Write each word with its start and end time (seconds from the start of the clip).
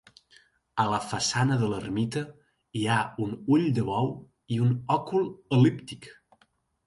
A 0.83 0.85
la 0.91 0.99
façana 1.09 1.57
de 1.63 1.67
l'ermita 1.73 2.23
hi 2.79 2.85
ha 2.87 2.97
un 3.25 3.35
ull 3.57 3.67
de 3.79 3.83
bou 3.91 4.09
i 4.55 4.57
un 4.69 4.71
òcul 4.97 5.27
el·líptic. 5.59 6.09